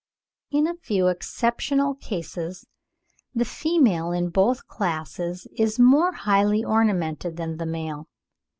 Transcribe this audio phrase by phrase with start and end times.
[0.49, 2.65] In a few exceptional cases
[3.35, 8.07] the female in both classes is more highly ornamented than the male.